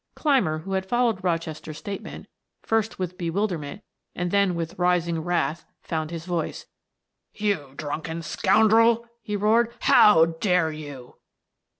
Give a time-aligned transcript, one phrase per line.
[0.15, 2.25] Clymer, who had followed Rochester's statement,
[2.63, 3.83] first with bewilderment
[4.15, 6.65] and then with rising wrath, found his voice.
[7.35, 9.71] "You drunken scoundrel!" he roared.
[9.81, 11.17] "How dare you!"